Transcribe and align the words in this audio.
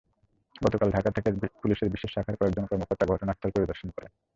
গতকাল 0.55 0.87
ঢাকা 0.91 1.09
থেকে 1.15 1.29
পুলিশের 1.61 1.89
বিশেষ 1.89 2.09
শাখার 2.13 2.35
কয়েকজন 2.39 2.65
কর্মকর্তা 2.65 3.05
ঘটনাস্থল 3.11 3.49
পরিদর্শন 3.51 3.89
করেন। 3.95 4.11